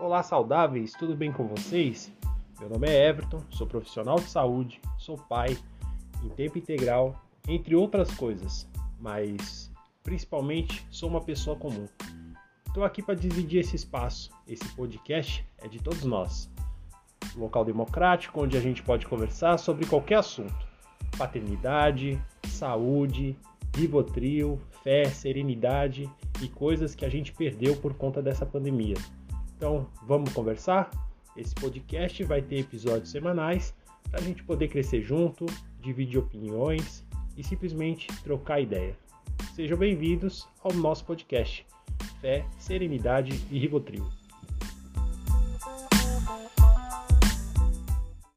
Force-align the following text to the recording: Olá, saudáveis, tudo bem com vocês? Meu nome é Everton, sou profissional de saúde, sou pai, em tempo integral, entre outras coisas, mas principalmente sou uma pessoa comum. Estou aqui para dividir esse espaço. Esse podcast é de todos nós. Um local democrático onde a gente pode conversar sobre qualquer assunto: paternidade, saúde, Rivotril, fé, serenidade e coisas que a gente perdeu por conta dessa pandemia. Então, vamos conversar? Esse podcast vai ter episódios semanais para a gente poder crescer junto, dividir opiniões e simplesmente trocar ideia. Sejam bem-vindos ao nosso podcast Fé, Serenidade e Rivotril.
Olá, 0.00 0.22
saudáveis, 0.22 0.94
tudo 0.94 1.14
bem 1.14 1.30
com 1.30 1.46
vocês? 1.46 2.10
Meu 2.58 2.70
nome 2.70 2.88
é 2.88 3.08
Everton, 3.08 3.44
sou 3.50 3.66
profissional 3.66 4.16
de 4.16 4.30
saúde, 4.30 4.80
sou 4.96 5.18
pai, 5.18 5.58
em 6.24 6.28
tempo 6.30 6.56
integral, 6.56 7.14
entre 7.46 7.76
outras 7.76 8.10
coisas, 8.14 8.66
mas 8.98 9.70
principalmente 10.02 10.86
sou 10.90 11.10
uma 11.10 11.20
pessoa 11.20 11.54
comum. 11.54 11.86
Estou 12.66 12.82
aqui 12.82 13.02
para 13.02 13.14
dividir 13.14 13.60
esse 13.60 13.76
espaço. 13.76 14.30
Esse 14.48 14.66
podcast 14.74 15.46
é 15.58 15.68
de 15.68 15.78
todos 15.78 16.02
nós. 16.04 16.50
Um 17.36 17.40
local 17.40 17.62
democrático 17.62 18.42
onde 18.42 18.56
a 18.56 18.60
gente 18.60 18.82
pode 18.82 19.04
conversar 19.06 19.58
sobre 19.58 19.84
qualquer 19.84 20.20
assunto: 20.20 20.66
paternidade, 21.18 22.18
saúde, 22.48 23.36
Rivotril, 23.76 24.58
fé, 24.82 25.04
serenidade 25.04 26.10
e 26.42 26.48
coisas 26.48 26.94
que 26.94 27.04
a 27.04 27.08
gente 27.08 27.32
perdeu 27.32 27.76
por 27.76 27.94
conta 27.94 28.20
dessa 28.20 28.44
pandemia. 28.44 28.96
Então, 29.60 29.86
vamos 30.06 30.32
conversar? 30.32 30.90
Esse 31.36 31.54
podcast 31.54 32.24
vai 32.24 32.40
ter 32.40 32.60
episódios 32.60 33.10
semanais 33.10 33.74
para 34.10 34.18
a 34.18 34.22
gente 34.22 34.42
poder 34.42 34.68
crescer 34.68 35.02
junto, 35.02 35.44
dividir 35.82 36.18
opiniões 36.18 37.04
e 37.36 37.44
simplesmente 37.44 38.06
trocar 38.22 38.58
ideia. 38.58 38.96
Sejam 39.54 39.76
bem-vindos 39.76 40.48
ao 40.64 40.72
nosso 40.72 41.04
podcast 41.04 41.66
Fé, 42.22 42.42
Serenidade 42.58 43.38
e 43.50 43.58
Rivotril. 43.58 44.08